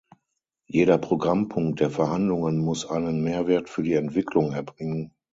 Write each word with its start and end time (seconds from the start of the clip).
Jeder 0.67 0.97
Programmpunkt 0.97 1.79
der 1.79 1.91
Verhandlungen 1.91 2.57
muss 2.57 2.89
einen 2.89 3.21
Mehrwert 3.21 3.69
für 3.69 3.83
die 3.83 3.93
Entwicklung 3.93 4.51
erbringen. 4.51 5.13